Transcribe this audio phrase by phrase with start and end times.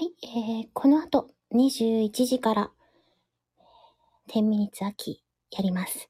[0.00, 2.70] はい、えー、この後21時から
[4.30, 6.08] 10ミニツ秋やります。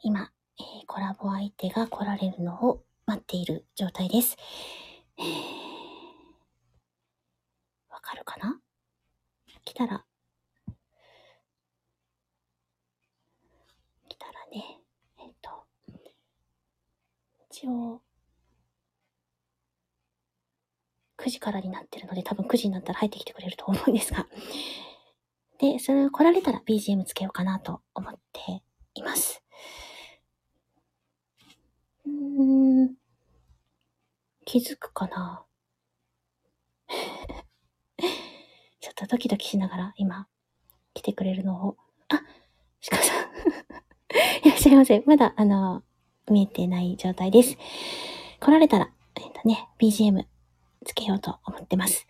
[0.00, 4.38] 今、えー、コラボ相手が来られるのを待っている状態です。
[5.18, 5.26] えー、
[7.92, 8.58] わかるかな？
[9.66, 10.02] 来たら、
[14.08, 14.80] 来たらね、
[15.18, 15.50] えっと、
[17.50, 18.00] 一応、
[21.20, 24.26] 9時からになってるので、多分9時になったら入ってきてくれると思うんですが。
[25.58, 28.62] で、それ来られたら BGM つけようかなと思って
[28.94, 29.42] います。
[32.06, 32.94] うーん。
[34.46, 35.44] 気づくかな？
[38.80, 40.26] ちょっとドキドキしながら今
[40.94, 41.76] 来てくれるのを。
[42.08, 42.22] あ、
[42.88, 43.28] 鹿さん。
[44.46, 45.02] いらっしゃいませ。
[45.06, 45.82] まだ、あの、
[46.30, 47.58] 見えてない状態です。
[48.40, 50.26] 来られたら、えっとね、BGM
[50.84, 52.06] つけようと思ってます。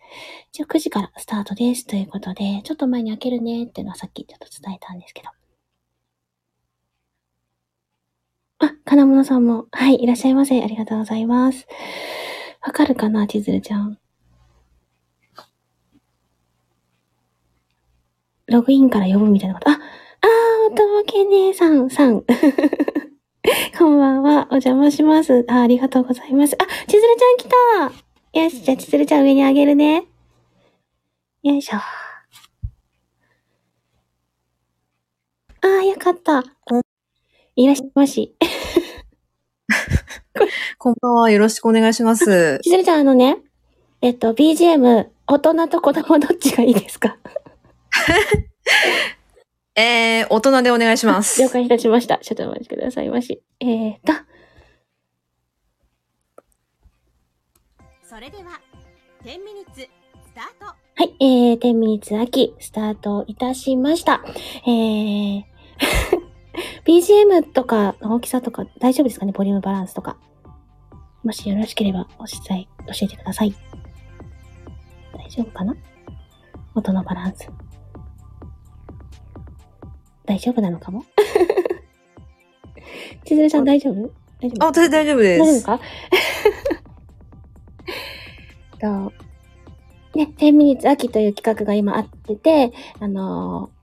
[0.53, 1.85] 一応9時からスタートです。
[1.85, 5.29] ということで、ちょっと前に開けるねっていうのはさっきちょっと伝えたんですけど。
[8.59, 10.61] あ、金物さんも、はい、いらっしゃいませ。
[10.63, 11.67] ありがとうございます。
[12.61, 13.97] わかるかな、千鶴ちゃん。
[18.47, 19.69] ログインから呼ぶみたいなこと。
[19.69, 22.23] あ、あー、おとぼけ姉さん、さん。
[23.77, 24.47] こんばんは。
[24.51, 25.45] お邪魔します。
[25.47, 26.55] あありがとうございます。
[26.59, 30.05] あ、千鶴ちゃん来たよし、じゃあ、千鶴ちゃん上にあげるね。
[31.43, 31.77] よいしょ。
[31.77, 31.83] あ
[35.67, 36.41] あ、よかった。
[37.55, 38.33] いらっしゃいまし。
[40.77, 41.29] こんばんは。
[41.31, 42.59] よろしくお願いします。
[42.63, 43.37] 千鶴ちゃん、あのね、
[44.01, 47.17] えっと、BGM、大人と子供どっちがいいですか？
[49.75, 51.49] えー、大人でお願いします了。
[51.49, 52.17] 解いたしました。
[52.19, 53.41] ちょっとお待ちくださいまし。
[53.59, 54.13] えーと、
[58.11, 58.59] それでは
[59.23, 59.87] 10ミニッツス
[60.35, 64.21] タートはい、えー、10ミニッツ秋、スタートいたしました。
[64.67, 65.43] えー、
[66.85, 69.31] BGM とか大きさとか大丈夫ですかね？
[69.31, 70.17] ボリュームバランスとか。
[71.23, 73.55] もしよろしければお伝え、教えてください。
[75.17, 75.73] 大丈夫かな？
[76.75, 77.49] 音のバランス。
[80.25, 81.05] 大丈夫なのかも？
[83.23, 84.11] 千鶴さん大丈夫？
[84.41, 84.63] 大丈夫？
[84.65, 85.39] あ、私大丈夫です。
[85.39, 86.80] 大丈夫か？
[88.81, 89.13] と、
[90.17, 93.81] ね、10ミニッツ秋という企画が今あってて、あのー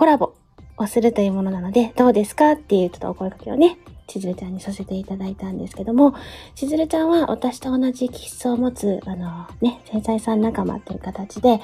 [0.00, 0.32] コラボ
[0.78, 3.76] をするというものなので、どうですかっていうちょっとお声掛けをね、
[4.06, 6.14] 千鶴ちゃんにさせていただいたんですけども、
[6.54, 11.60] 千鶴ちゃんは私と同じ気質を持つ、あのーね、繊細さん仲間という形で、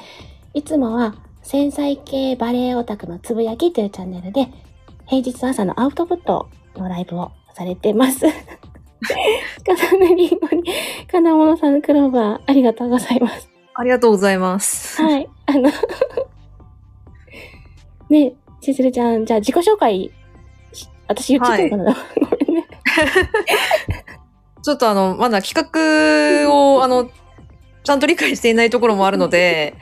[0.52, 4.48] いつもは繊細系バレエオタクのつぶやきというチャンネルで、
[5.06, 8.26] 平日朝のアウトプットのライブをされてます。
[9.64, 10.64] 鹿さんのリンゴに、
[11.10, 13.48] 金物さんのクローバー、ありがとうございます。
[13.74, 15.02] ありがとうございます。
[15.02, 15.28] はい。
[15.46, 15.70] あの、
[18.08, 20.10] ねちつるちゃん、じゃあ自己紹介
[20.72, 21.84] し、私言っちゃったの？
[21.84, 21.96] かな、
[22.30, 22.66] ごめんね。
[24.62, 27.08] ちょっとあの、まだ企画を、あの、
[27.84, 29.74] ちゃんと理解していないところもあるので、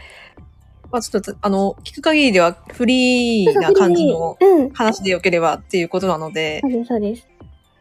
[0.90, 4.70] まあちょっと、あの、聞く限りではフリーな感じのうん。
[4.70, 7.26] 話でよければっていうことなのでそ、うです、そうです。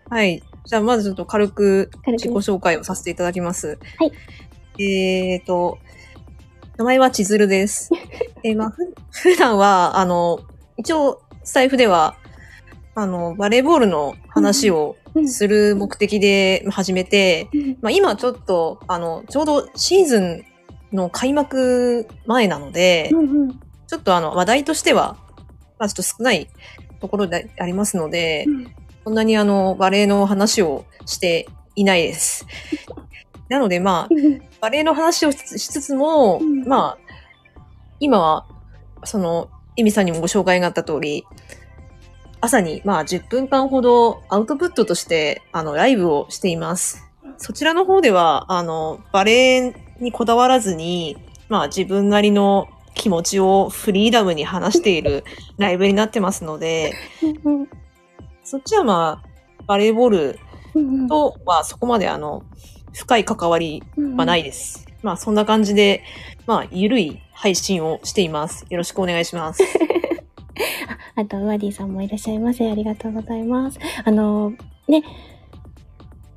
[0.10, 0.42] はい。
[0.66, 1.91] じゃあまずちょっと軽く。
[2.07, 3.78] 自己紹介をさせていただきます。
[4.00, 4.12] はい。
[4.81, 5.78] えーと、
[6.78, 7.90] 名前は千鶴です。
[8.44, 10.40] えーまあ、ふ普段は、あの、
[10.78, 12.16] 一応、スタイフでは、
[12.96, 20.45] あの、バレーボールの話をうんする目的で始めて、うんまあ今ちょっと、あの、ちょうどシーズン
[20.91, 23.59] の開幕前なので、うんうん。
[23.88, 25.18] ちょっとあの、話題としては、
[25.78, 26.47] まあちょっと少ない
[27.00, 32.46] ところでありますので、うんそんなにあの、バレエの話をしていないです。
[33.50, 34.09] なのでまあ、
[34.62, 37.13] バレエの話をしつしつつも、うんまあ、
[38.00, 38.46] 今は、
[39.03, 41.25] その、エミさんにもご紹介があった通り、
[42.40, 47.03] 朝にまあ10分間ほどアウトプットとして、あの、ライブをしています。
[47.38, 51.18] そちらの方では、あの、バレエにこだわらずに、
[51.48, 55.24] まあ自分なりの気持ちをフリーダムに話している
[55.57, 56.94] ライブになってますので、
[57.44, 57.69] う ん
[58.44, 60.40] そっちはまあ、バレーボール
[60.75, 62.44] うんとはそこまであの、
[62.94, 64.86] 深い関わりうんはないです。
[65.01, 66.04] まあそんな感じで、
[66.45, 68.66] まあ、ゆるい配信をしています。
[68.69, 69.63] よろしくお願いします。
[71.16, 72.69] あと、ワディさんもいらっしゃいませ。
[72.69, 73.80] ありがとうございます。
[74.04, 74.54] あの、
[74.88, 75.04] ね、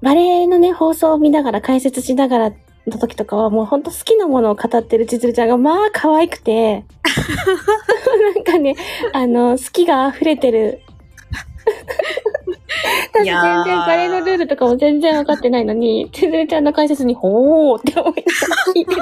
[0.03, 2.53] バレエのね、放送を見ながら、解説しながら
[2.87, 6.85] の時とかは、もうほんと好きなものを語ってる千鶴ちゃんが、まあ、可愛くて、
[8.35, 8.77] なんかね、
[9.13, 10.83] あの、好きが溢れてる。
[13.13, 18.25] 私全然バレエのルールとかも全然分かってないのに、 千鶴ちゃんの解説に、ほーって思い
[18.75, 19.01] 聞いてて。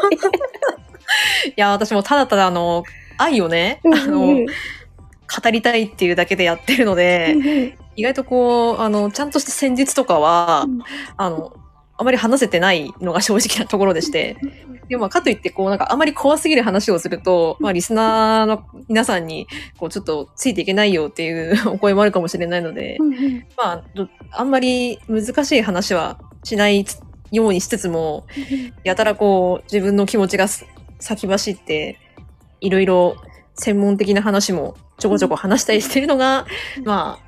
[1.57, 2.85] や、私もただただあの、
[3.19, 4.47] 愛をね、うんあの、うん。
[4.47, 10.67] 語りたいっていうだけでやってるので、意外とこう、あの、ちゃんとした戦術とかは、
[11.17, 11.53] あの、
[11.96, 14.37] あまり話せてないのが正直なところでして、
[14.88, 19.46] でもまあかといって、こう、なんかあまり怖すぎる話をすると、まあリスナーの皆さんに、
[19.79, 22.99] こう、ちょっとついていけないよっていうお声もあるかもしれないので、
[23.56, 26.85] まあ、どあんまり難しい話はしない
[27.31, 28.26] ようにしつつも、
[28.82, 30.67] やたらこう、自分の気持ちがす
[30.99, 31.99] 先走って、
[32.61, 33.17] いろいろ
[33.55, 36.46] 専門的な話もちょこちょこ話したりしてるのが、
[36.85, 37.24] まあ、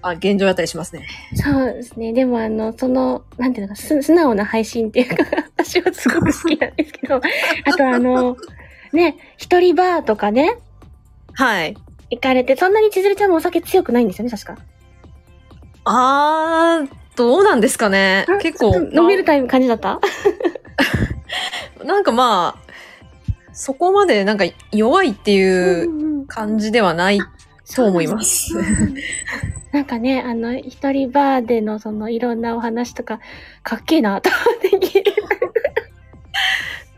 [0.00, 1.06] あ現状だったりしますね。
[1.34, 2.12] そうですね。
[2.12, 5.24] でもあの、その、なんていうのか、す素直な配信っていうか、
[5.56, 7.16] 私はすごく好きなんですけど、
[7.64, 8.36] あとあの、
[8.92, 10.56] ね、一人バーとかね、
[11.34, 11.76] はい。
[12.10, 14.56] 行かれて、そんなに千鶴ちゃんもお酒強くないんですよね、確か。
[15.84, 18.24] あー、どうなんですかね。
[18.40, 18.76] 結構。
[18.92, 20.00] 飲めるタイム感じだった？
[21.84, 22.72] なんかまあ、
[23.52, 27.20] そこまでなんか弱いっていう感じではない
[27.74, 28.54] と思います。
[29.72, 33.20] なんかね、あの、一人バーでのそのいろんなお話とか、
[33.62, 34.30] かっけえなと
[34.70, 35.04] 思って。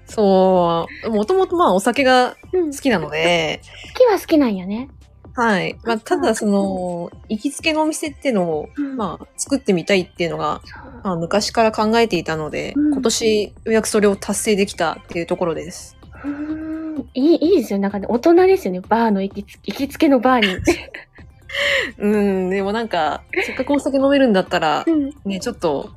[0.06, 1.10] そう。
[1.10, 2.70] もともとまあお酒がうん。
[2.70, 3.60] 好好きなので、
[3.96, 4.88] きは好きなんやね。
[5.34, 5.78] はい。
[5.84, 10.60] まあ、ただその、行きつけのお店っていうのを、うんまあ、作ってみたいっていうのが、
[11.04, 15.96] まあ、昔から考えていたので、うん今年ようやくそれを達成できたっていうところです。
[16.24, 16.69] うーん
[17.14, 17.78] いい、いいですよ。
[17.78, 18.80] なんかね、大人ですよね。
[18.80, 20.56] バーの行きつ行きつけのバーに。
[21.98, 25.90] うん、でもなんか、せっかくお酒飲めるんだったら、うんね、ちょっと、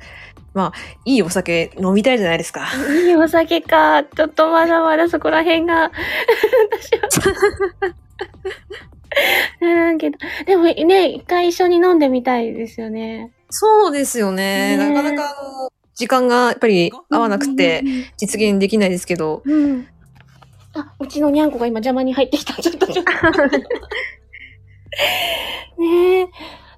[0.53, 0.73] まあ、
[1.05, 2.67] いいお酒飲みたいじゃないですか。
[3.05, 4.03] いいお酒か。
[4.03, 5.91] ちょっとまだまだそこら辺が、
[6.71, 7.95] 私は。
[9.61, 13.31] なんけど、でもね、一回一緒に飲んでみたいですよね。
[13.49, 14.77] そうですよね。
[14.77, 17.83] ねなかなか時間がやっぱり合わなくて、
[18.17, 19.87] 実現できないですけど、うん。
[20.75, 20.81] うん。
[20.81, 22.53] あ、うちのにゃんこが今邪魔に入ってきた。
[22.61, 23.11] ちょっとちょっと。
[25.81, 26.23] ねえ。
[26.23, 26.29] あ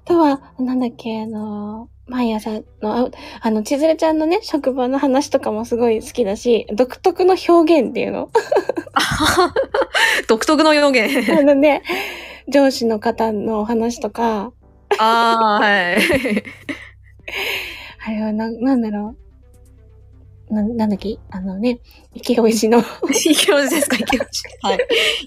[0.04, 2.50] とは、なんだっけ、あの、毎朝
[2.82, 3.10] の、あ
[3.40, 8.30] あの、千鶴ちゃんのね、職場の話とかもすごい好きだし、独特の表現っていうの？
[10.28, 11.30] 独特の表現。
[11.36, 11.82] あのね、
[12.48, 14.52] 上司の方のお話とか、
[14.98, 15.96] ああ、はい。
[18.06, 19.25] あれはな、なんだろう？
[20.50, 21.18] な、なんだっけ？
[21.30, 21.80] あのね、
[22.14, 22.80] 池おじの。
[22.82, 24.42] そ うイケオジですか、イケオジ。
[24.62, 24.78] はい。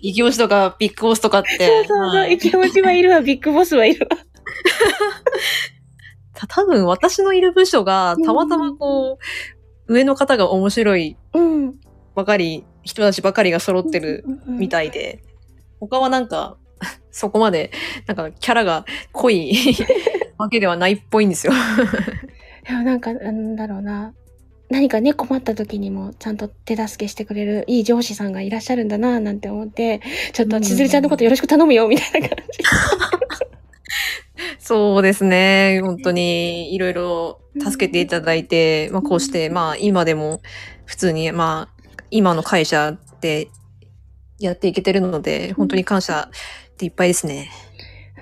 [0.02, 1.68] イケオジとか、ビッグボスとかって。
[1.68, 4.18] そうそう、はい池おじはいるわ、 ビッグボスはいるわ。
[6.34, 9.18] た多分私のいる部署が、たまたまこ
[9.88, 11.80] う、上の方が面白いうん。
[12.16, 14.70] ばかり、人たちばかりが揃ってるみい。
[14.70, 15.22] たいで、
[15.80, 16.58] 他はなんか、
[17.12, 17.72] そこまで、
[18.08, 19.54] なんかキャラが濃い
[20.38, 21.54] わけではないっぽいんですよ。
[22.66, 24.14] でもなんか、なんだろうな。
[24.70, 30.02] 何かね、困った時にもちゃんと手助けしてくれるいい上司さんがいらっしゃるんだななんて思って、
[30.34, 32.64] ちょっと千鶴ちゃんのことよろしく頼むよ、みたいな感じ。
[34.60, 35.82] そうですね。
[35.84, 40.42] 本当に、いろいろ助けていただいて、まあこうして、まあ今でも、
[40.86, 43.50] 普通に、まあ、今の会社で
[44.40, 47.50] やっていけてるので、本当に感謝っていっぱいですね。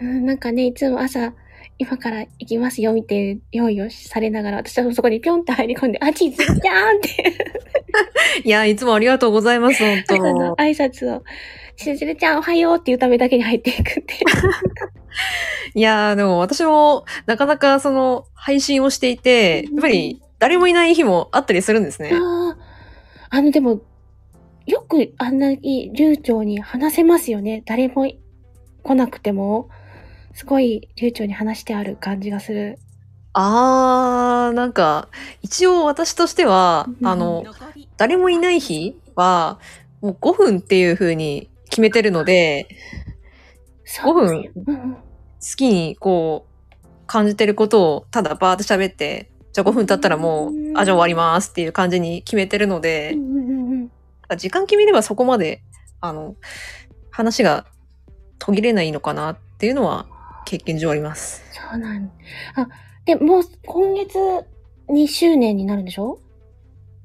[0.01, 1.33] うん、なんかね、いつも朝、
[1.79, 7.33] 今から行きますよ、見て、用意をされながら、私はそこにピョンって入り込んで、あ、千鶴ちゃんって、
[8.43, 11.23] いや、いつもありがとうございます、本朝の当挨拶を、
[11.75, 14.15] 千鶴ちゃんおはようっていうためだけに入っていくって。
[15.75, 22.11] いやー、でも私も、なかなかその、配信をしていて、やっぱり、誰もいない日もあったりするんですね。
[22.13, 22.55] あ
[23.29, 23.81] あ、あの、でも、
[24.65, 27.63] よくあんなに流暢に話せますよね。
[27.65, 28.07] 誰も
[28.83, 29.69] 来なくても、
[30.37, 32.77] すごい流暢に話してある感じがする。
[33.33, 35.09] あー、なんか、
[35.41, 37.07] 一応私としては、うん。
[37.07, 37.43] あの、
[37.97, 39.59] 誰もいない日は、
[39.99, 42.67] もう5分っていう風に決めてるので、
[43.83, 45.01] そう5分好
[45.57, 46.45] きにこ
[46.83, 50.77] う、感じてることをただバーって喋って、じゃあ5分経ったらもう、うん。
[50.77, 53.17] あ、じゃあ終わりますっていう感じに決めてるので
[54.37, 55.63] 時間決めればそこまで、
[55.99, 56.35] あの、
[57.09, 57.65] 話が
[58.37, 60.05] 途切れないのかなっていうのは
[60.49, 61.43] 経験上あります。
[61.51, 62.09] そうなん
[62.55, 62.69] あ、
[63.03, 64.17] で、もう今月
[64.87, 66.19] 2周年になるんでしょ？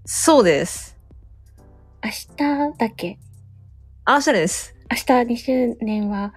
[0.04, 0.96] そうです。
[2.04, 3.18] 明日だっけ？
[4.04, 4.74] あ、明日です。
[4.90, 5.02] 明日
[5.34, 6.32] 2周年は、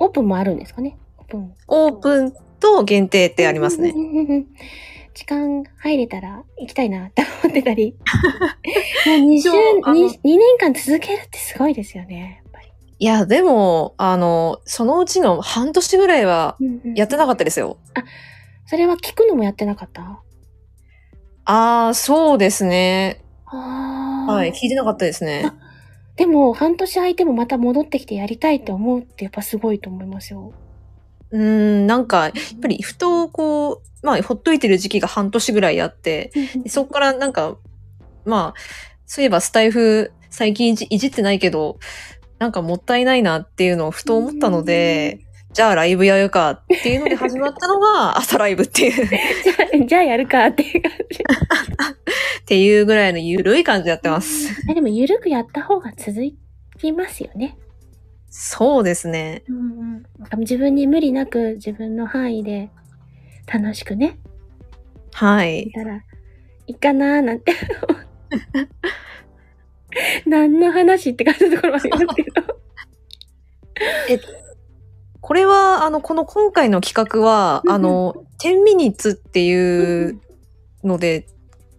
[0.00, 0.96] オープンもあるんですかね？
[1.18, 1.54] オープン。
[1.68, 3.94] オープンと限定ってありますね。
[5.14, 7.94] 時間入れたら行きたいなって思ってたり。
[9.06, 9.52] もう2週、一応
[9.84, 12.41] あの 2, 2年間続けるってすごいですよね。
[13.02, 16.56] いや、でも、あの、そのうちの半年ぐらいは
[16.94, 17.76] やってなかったですよ。
[18.64, 20.22] それは聞くのもやってなかった？
[21.44, 23.20] ああ、そうですね。
[23.46, 24.32] ああ。
[24.32, 25.50] はい、聞いてなかったですね。
[26.14, 30.52] でも、半年空いてもまた戻ってきてやりたいって思うってやっぱすごいと思いますよ。
[31.32, 36.30] うーん、なんか、やっぱり、ふと、こう、まあ、ほっといてる時期が半年ぐらいあって、
[36.62, 37.56] でそこからなんか、
[38.24, 38.60] まあ、
[39.06, 41.80] そういえばスタイフ最近いじってないけど、
[42.42, 45.20] なんかもったいないなっていうのをふと思ったので、
[45.52, 49.18] じゃあライブやるかっていうので始まったのが 朝ライブっていう、っじゃ
[49.84, 51.18] あ、じゃあやるかっていう感じ。
[52.46, 54.60] ていうぐらいのゆるい感じでやってます。
[54.68, 56.18] えでも、ゆるくやった方が続
[56.78, 57.56] きますよね。
[58.28, 59.44] そうですね。
[59.48, 60.02] うん
[60.34, 60.40] うん。
[60.40, 62.70] 自分に無理なく自分の範囲で
[63.46, 64.18] 楽しくね、
[65.12, 65.70] はいい。
[65.70, 66.02] たらい
[66.66, 67.52] いかなーなんて。
[70.26, 72.30] 何の話って感じのところもありますけど。
[75.20, 80.20] これは、あの、この今回の企画は、あの、10ミニッツっていう
[80.82, 81.26] ので、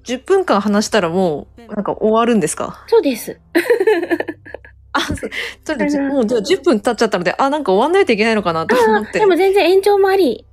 [0.05, 2.83] 10分間話したらもう、なんか終わるんですか？
[2.87, 3.39] そうです。
[4.93, 9.19] あ、そうであのもうじゃあ10分経っちゃったので、あ、なんか終わんないといけないのかなと思って。
[9.19, 10.45] でも全然延長もあり。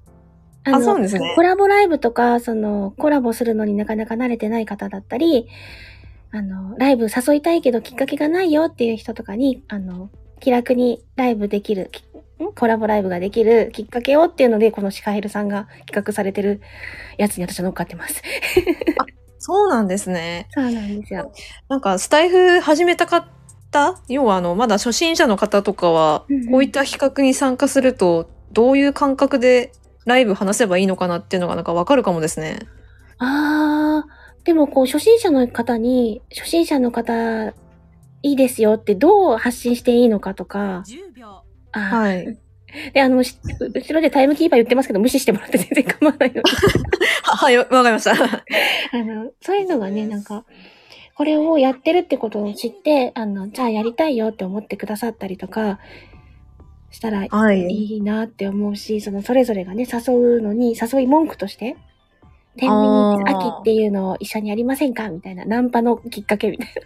[0.65, 1.43] ああ、そうですねコ。
[1.43, 5.49] ラボライブとか、その、コラボするのになかなか慣れてない方だったり、
[6.33, 10.11] あの、ライブ誘いたいけどきっかけがないよっていう人とかに、あの、
[10.41, 11.91] 気楽にライブできる、
[12.55, 16.61] コラボライブができるきっかけをっていうので、このシカヘルさんが企画されてる
[17.19, 18.23] やつに私は乗っかってます。
[19.39, 20.49] そうなんですね。
[20.51, 21.33] そうなんですよ。
[21.69, 29.73] なんか、スタイフ始めた方、要はあの、まだ初心者の方とかはうんうん、こういった企画に参加すると、どういう感覚で
[30.07, 32.61] ライブ話せばいいのかなっていうのがなんかわかるかもですね。
[33.19, 37.55] あー、でもこう、初心者の方に、初心者の方、
[38.23, 41.43] いいですよってどう発信していいのかとか、10秒
[41.73, 42.39] あーはい。
[42.95, 46.43] で、あの、し後ろでタイムキーパー言ってますけど、無視してもらって全然構わないので。
[47.23, 48.13] は、 はい、わかりました。
[48.15, 48.17] あ
[49.03, 50.45] の、そういうのがね、なんか、
[51.17, 55.81] これをやってるってことを知って、あの、じゃあやりたいよって思ってくださったりとか、
[56.91, 57.97] したらいはい。
[57.97, 61.77] いなって思うし、その、それぞれがね、誘うのに、誘い文句として、
[62.57, 65.09] 天秤に秋っていうのを一緒にやりませんか？
[65.09, 66.69] みたいな、ナンパのきっかけみたい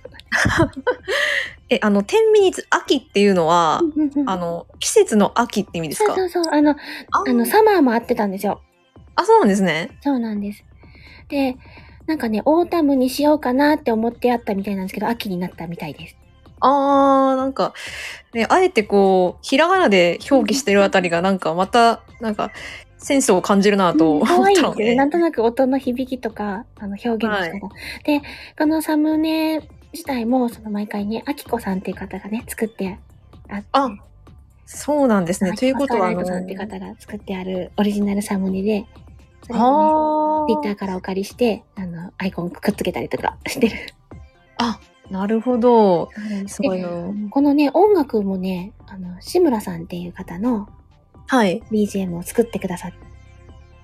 [1.70, 3.80] え、あの、10ミニッツ秋っていうのは、
[4.24, 4.32] な。
[4.32, 6.14] あの、季節の秋って意味ですか？
[6.14, 6.76] そうそうそう、あの、あ
[7.26, 8.60] あの、サマーも合ってたんですよ。
[9.16, 9.90] あ、そうなんですね。
[10.02, 10.64] そうなんです。
[11.28, 11.56] で、
[12.06, 16.16] なんかね、オータムにしようかなって思ってやったみたいなんですけど、秋になったみたいです。
[16.60, 17.72] あー、なんか、
[18.34, 22.52] ね、あえてこう、ひらがなで表記してるあたりがなんかまた、なんか、
[23.04, 24.84] センスを感じるなと思可ったので。
[24.86, 24.96] 愛い。
[24.96, 27.68] なんとなく音の響きとか、あの、表現の仕方。
[28.04, 28.22] で、
[28.58, 29.60] このサムネ
[29.92, 32.98] 自体も、その毎回ね、あきこさんっていう方がね、作って
[33.50, 33.68] あって。
[33.72, 33.90] あ
[34.64, 35.52] そうなんですね。
[35.52, 38.86] ということは、あのさんっていう方が作ってあるオリジナルサムネで、
[39.46, 43.76] それをツイッターからお借りして、あの、アイコンくっつけたりとかしてる。
[44.56, 44.80] あ、
[45.10, 46.08] なるほど。
[46.30, 46.88] ですごいな。
[47.28, 50.70] このね、音楽もね、あの、志村さんっていう方の
[51.26, 51.62] はい。
[51.70, 52.92] BGM を作ってくださっ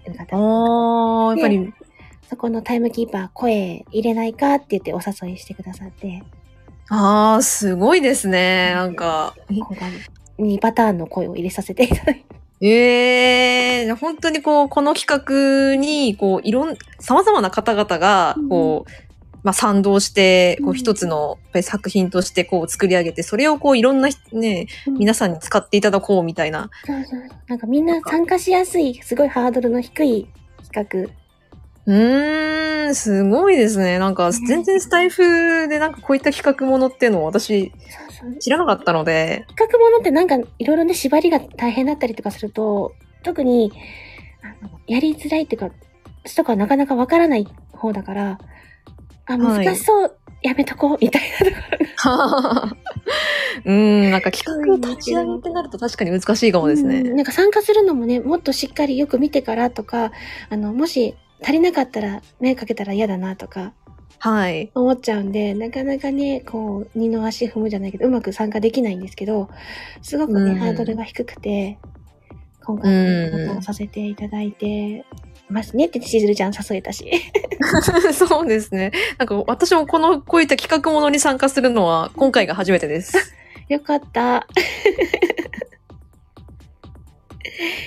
[0.04, 0.36] てるあ方。
[0.36, 1.72] ー、やっぱり、
[2.28, 6.22] そこのタイムキーパー声入れないかって言ってお誘いしてくださって、
[6.88, 8.72] あー、すごいですね。
[8.74, 9.74] なんか、こ
[10.38, 12.24] う2パターンの声を入れさせていただいて。
[12.62, 19.09] ええ本当にこう、この企画に、こう、いろん、様々な方々が、こう、
[19.42, 26.70] まあ、賛同して、こう一つの作品として、こう、作り上げて、それをこう、いろんな人ね、皆さんに使っていただこう、みたいな。
[26.84, 27.20] そうそう。
[27.48, 30.28] なんかみんな参加しやすい、すごいハードルの低い
[30.72, 31.20] 企画。
[31.86, 33.98] うーん、すごいですね。
[33.98, 37.72] なんか、全然スタイフでなんかこういった企画ものっていうのを私、
[38.38, 43.72] 知らなかったので、企画ものってなんかいろいろね、縛りが大変だったりとかすると、特に、
[44.42, 45.70] あのやりづらいっていうか、
[46.24, 48.38] 私とかはなかなかわからない方だから、
[49.34, 52.76] あ、はい難しそう、やめとこう、みたいなところが。
[53.64, 57.00] うーん、なんか企画立ち上げってなると確かに難しいかもですね。
[57.00, 60.12] うんなんか参加するのもね、もっとしっかりよく見てからとか、
[60.48, 63.72] あの、もし足りなかったら目かけたら嫌だなとか
[64.18, 64.70] はい。
[64.74, 69.48] 思っちゃうんで、なかなかね、こう、二の足踏むじゃないけど、うまく参加できないんですけど、
[70.02, 71.78] すごくね、うんハードルが低くて、
[72.62, 75.06] 今回うん参加させていただいて
[75.50, 77.10] ますねってしずるちゃん誘えたし。
[78.14, 78.92] そうですね。
[79.18, 83.16] なんか私もこの、こういった企画ものに参加するのは今回が初めてです。
[83.68, 84.46] よかった。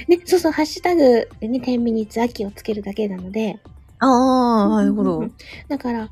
[0.08, 3.60] ね、そうそう、ハッシュタグでね、10ミニッツ秋をつけるだけなので、
[4.00, 5.26] ああ、なるほど。
[5.70, 6.10] だから、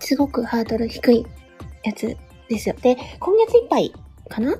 [0.00, 1.26] すごくハードル低い
[1.84, 2.16] やつ
[2.48, 2.74] ですよ。
[2.82, 3.92] で、今月いっぱい
[4.28, 4.56] かな？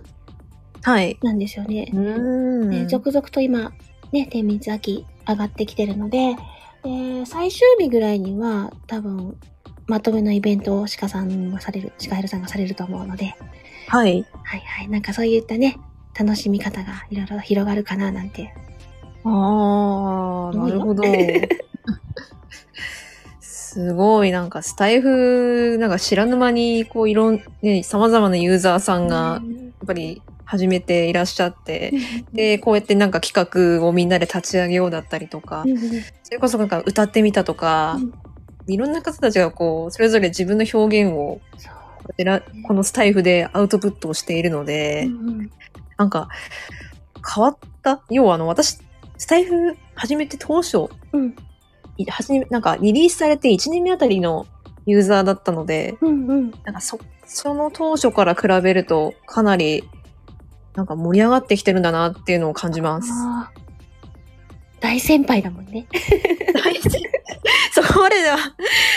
[0.83, 1.19] はい。
[1.23, 1.91] なんですよね。
[1.93, 2.71] うーん。
[2.71, 3.73] で続々と今、
[4.13, 6.37] ね、天秤秋上がってきてるので、
[6.83, 9.37] で、最終日ぐらいには多分、
[9.87, 13.35] まとめのイベントを鹿さんがされる、鹿ヘルさんがされると思うので、
[13.89, 14.27] はい。
[14.43, 14.89] はいはい。
[14.89, 15.77] なんかそういったね、
[16.19, 18.55] 楽しみ方がいろいろ広がるかななんて。
[19.25, 21.05] ああ、なるほど。
[23.41, 30.23] すごい、なんかスタイフ、なんか知らぬ間に、こう、いろん、ね、様々なユーザーさんが、やっぱり
[30.53, 31.95] 始めていらっしゃって、
[32.35, 35.65] で、こうやってなんか企画をみんなで立ち上げようだったりとか
[36.23, 37.99] それこそなんか歌ってみたとか、
[38.67, 41.41] いろんな方たちがこう、それぞれ自分の表現を、
[42.67, 45.09] このスタイフでアウトプットをしているので、
[45.97, 46.29] なんか、
[47.35, 48.79] 変わった要はあの、私、
[49.17, 50.89] スタイフ始めて当初、
[52.29, 54.47] め、なんかリリースされて1年目あたりの
[54.85, 56.51] ユーザーだったので、うんうん。
[56.65, 59.85] なんかそ、その当初から比べるとかなり、
[60.75, 63.11] なんか盛り上がってきてるんだなっていうのを感じます。
[64.81, 65.87] 大先輩だもんね。
[67.73, 68.39] そこまででは、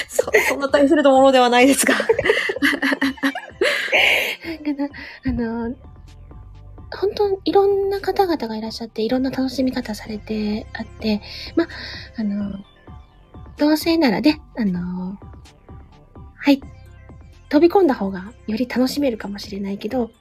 [0.08, 1.96] そ、そんな大するものではないですが。
[1.96, 2.02] な
[4.74, 4.90] んかな、
[5.26, 5.76] あの、
[6.92, 11.22] 本当いろんな方々がいらっしゃって、いろんな楽しみ方されてあって、
[11.56, 11.68] ま、
[12.18, 12.58] あの、
[13.58, 15.18] どうせならね、あの、
[16.36, 16.62] はい、
[17.50, 20.12] 飛び込んだ方がより楽しめるかもしれないけど、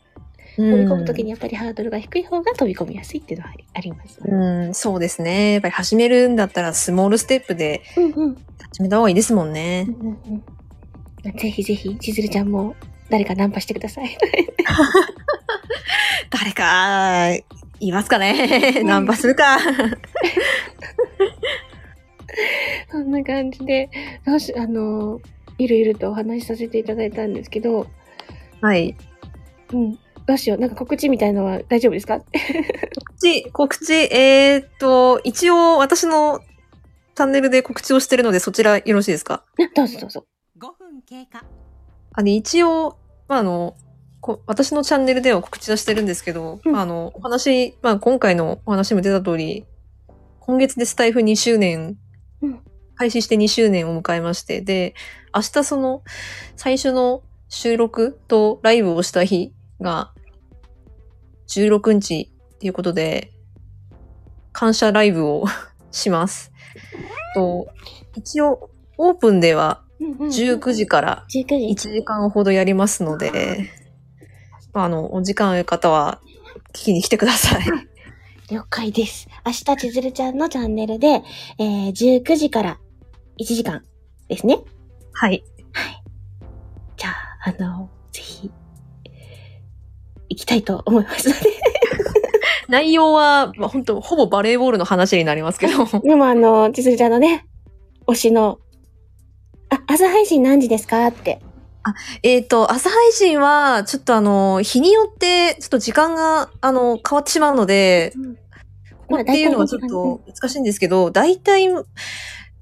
[0.57, 4.31] 飛び込むときにやっぱりハードルが低い方が飛び込みやすいっていうのはあります、ね。
[4.31, 5.53] うん、そうですね。
[5.53, 7.83] やっぱり始めるんだったらスモールステップで。
[8.73, 9.87] 始めた方がいいですもんね。
[9.89, 10.45] うんうんうん
[11.33, 12.77] ぜひぜひ、千鶴ちゃんも
[13.09, 14.19] 誰かナンパしてください。
[16.29, 17.31] 誰か、
[17.81, 19.59] いますかねナンパするか。
[22.91, 23.89] そんな感じで、
[24.27, 25.19] よし、あの、
[25.57, 27.87] ゆるゆるとお話しさせていただいたんですけど、
[28.61, 28.95] はい。
[29.73, 29.99] うん。
[30.27, 30.59] どうしよう。
[30.59, 32.19] なんか告知みたいのは大丈夫ですか？
[32.21, 32.29] 告
[33.21, 36.41] 知、告知、えーっと、一応私の
[37.15, 39.45] チャンネルで告知をしてるのでそちらよろしいですか？
[39.59, 40.27] ねどうぞどうぞ。
[40.59, 41.45] 5分経過。
[42.13, 42.97] あで、一応、
[43.29, 43.77] まあ、あの、
[44.21, 49.67] こ私のチャンネルでは告知はしてるんですけど、あの、お話、まあ、今回のお話も出た通り、
[50.41, 51.99] 今月でスタイフ2周年、
[52.41, 52.61] うん。
[52.97, 54.95] 開始して2周年を迎えまして、で、
[55.35, 56.03] 明日その、
[56.55, 60.14] 最初の収録とライブをした日が、
[61.49, 63.33] 16日っていうことで、
[64.53, 65.45] 感謝ライブを
[65.91, 66.53] します。
[67.35, 67.69] と、
[68.17, 71.93] 一応、オープンでは19時から19 1時。
[71.93, 73.71] 時間ほどやりますので、
[74.73, 76.21] まああの、お時間ある方は
[76.73, 77.65] 聞きに来てください。
[78.51, 79.29] 了解です。
[79.45, 81.23] 明日、千鶴ちゃんのチャンネルで、
[81.59, 82.79] えー、19時から
[83.41, 83.83] 1時間
[84.29, 84.59] ですね。
[85.13, 85.45] はい。
[86.97, 87.89] じゃあ、あの、
[90.35, 91.41] 行きたいと思いますので。
[92.69, 97.47] 内容は、まあ、本当ほぼバレーボールの話になりますけど、 でもあの、千鶴ちゃんのね、
[98.07, 98.59] 推しの、
[99.69, 101.41] あ、朝配信何時ですかって。
[102.23, 108.15] えっと、朝配信は、ちょっとあの、日によって、ちょっと時間が、あの、変わってしまうので、
[109.07, 111.69] ここっていうのはちょっと難しいんですけど、だいたい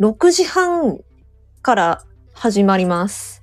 [0.01, 0.99] 6時半
[1.63, 2.03] から
[2.35, 3.42] 始まります。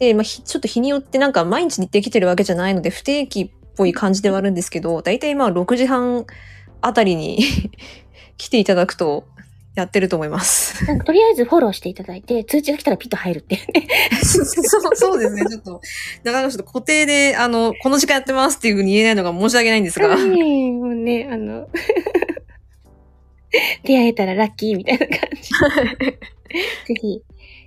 [0.00, 6.24] で、まあ、ひちょっと日によってなんか毎日できてるわけじゃないので、不定期っぽい感じではあるんですけど、だいたいまあ6時半
[6.80, 7.38] あたりに
[8.38, 9.26] 来ていただくと
[9.74, 10.86] やってると思います。
[10.86, 13.86] なんかとりあえずフォローしていただいて、通知が来たらピッと入るっていうね。
[14.22, 14.44] そう
[14.96, 15.42] そうですね。
[15.50, 15.82] ちょっと、
[16.24, 20.16] なかなかちょっと固定で、あの、この時間やってますっていうふうに言えないのが申し訳ないんですが。
[20.16, 21.68] ねえもうね、あの、
[23.84, 25.50] 出会えたらラッキーみたいな感じ。
[26.86, 27.22] ぜひ、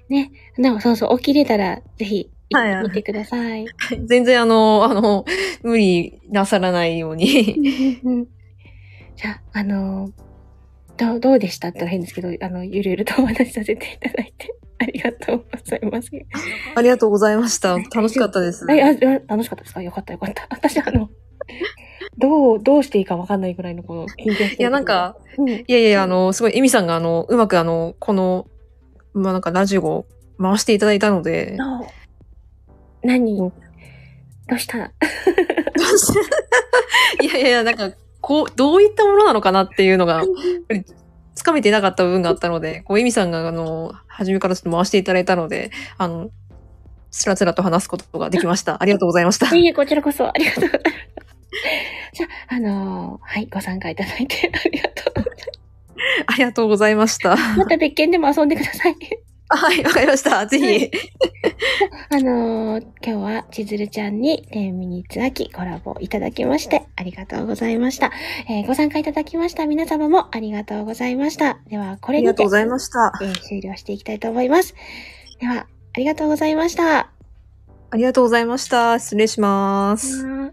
[0.09, 3.65] ね、でもそうそう、起きれたら、ぜひ、はいはい行ってみてください。
[4.05, 5.25] 全然あの、あの、
[5.63, 7.59] 無理なさらないように。
[9.15, 10.09] じゃあ、あの、
[10.97, 16.11] どう、どうでしたったら変ですけど、あの、ゆるゆるとお話しさせていただいて、ありがとうございます。
[16.75, 17.77] ありがとうございました。
[17.77, 18.65] 楽しかったです。
[18.69, 19.81] あ、あ、あ楽しかったですか？
[19.81, 20.45] よかったよかった。
[20.49, 21.09] 私、あの、
[22.17, 28.47] どう、どうしていいかわかんないぐらいのこの緊張いや、なんか、うん、いやいや、あの、すごい、エミさんが、あの、うまく、あの、この、
[29.13, 30.05] まあ、なんか、ラジオを
[30.41, 31.87] 回していただいたので、どう
[33.03, 33.37] 何？
[33.37, 33.51] ど
[34.55, 34.77] うした？
[37.21, 40.23] いやいやなんか、こう、どういったものなのかなっていうのが、
[41.35, 46.29] つかめてなかった部分があったので、こう、エミさんが、あの、初めからちょっと回していただいたので、あの、
[47.11, 48.81] つらつらと話すことができました。
[48.81, 49.53] ありがとうございました。
[49.55, 50.95] いえ、こちらこそありがとうございます。
[52.13, 55.25] じゃあ、あのーはい、ご参加いただいてありがとう。
[56.27, 57.35] ありがとうございました。
[57.57, 58.95] また別件でも遊んでください。
[59.49, 60.45] はい、わかりました。
[60.47, 60.91] ぜひ。
[62.09, 68.11] あのー今日は千鶴ちゃんに10ミニッツ秋コラボいただきましてありがとうございました。
[68.49, 71.59] えーご参加いただきました皆様もありがとうございました。
[71.69, 73.13] では、こあれにてりがとうございました。
[73.21, 74.73] えー終了していきたいと思います。
[75.39, 77.09] では、ありがとうございました。
[77.91, 78.97] ありがとうございました。
[78.97, 80.25] 失礼します。
[80.25, 80.51] は